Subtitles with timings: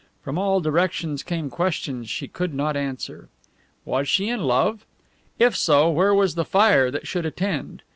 [0.23, 3.29] From all directions came questions she could not answer.
[3.85, 4.83] Was she in love?
[5.37, 7.83] If so, where was the fire that should attend?